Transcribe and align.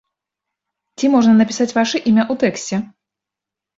Ці 0.97 1.11
можна 1.15 1.33
напісаць 1.41 1.69
вашае 1.77 2.01
імя 2.09 2.23
ў 2.31 2.45
тэксце? 2.45 2.75